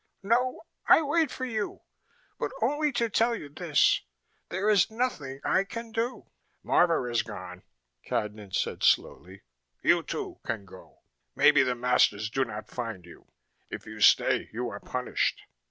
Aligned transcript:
"No. 0.23 0.63
I 0.87 1.03
wait 1.03 1.29
for 1.29 1.45
you, 1.45 1.83
but 2.39 2.51
only 2.59 2.91
to 2.93 3.07
tell 3.07 3.35
you 3.35 3.49
this: 3.49 4.01
there 4.49 4.67
is 4.67 4.89
nothing 4.89 5.39
I 5.43 5.63
can 5.63 5.91
do." 5.91 6.25
"Marvor 6.65 7.07
is 7.07 7.21
gone," 7.21 7.61
Cadnan 8.07 8.51
said 8.55 8.81
slowly. 8.81 9.43
"You, 9.83 10.01
too, 10.01 10.39
can 10.43 10.65
go. 10.65 11.03
Maybe 11.35 11.61
the 11.61 11.75
masters 11.75 12.31
do 12.31 12.43
not 12.43 12.67
find 12.67 13.05
you. 13.05 13.27
If 13.69 13.85
you 13.85 13.99
stay 14.01 14.49
you 14.51 14.69
are 14.69 14.79
punished. 14.79 15.43